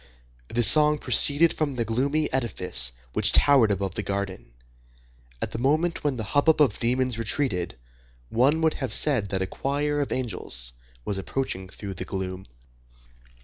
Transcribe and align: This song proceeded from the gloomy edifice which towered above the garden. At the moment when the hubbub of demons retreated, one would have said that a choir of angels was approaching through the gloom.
This 0.47 0.67
song 0.67 0.97
proceeded 0.97 1.53
from 1.53 1.75
the 1.75 1.85
gloomy 1.85 2.27
edifice 2.33 2.91
which 3.13 3.31
towered 3.31 3.69
above 3.69 3.93
the 3.93 4.01
garden. 4.01 4.51
At 5.43 5.51
the 5.51 5.59
moment 5.59 6.03
when 6.03 6.17
the 6.17 6.23
hubbub 6.23 6.59
of 6.59 6.79
demons 6.79 7.19
retreated, 7.19 7.77
one 8.29 8.61
would 8.61 8.73
have 8.73 8.95
said 8.95 9.29
that 9.29 9.43
a 9.43 9.45
choir 9.45 10.01
of 10.01 10.11
angels 10.11 10.73
was 11.05 11.19
approaching 11.19 11.69
through 11.69 11.93
the 11.93 12.05
gloom. 12.05 12.47